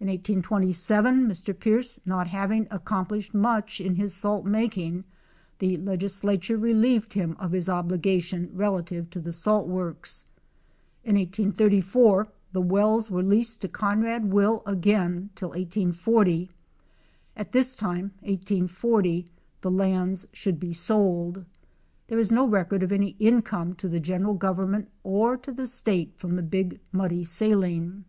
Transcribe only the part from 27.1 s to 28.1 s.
saline.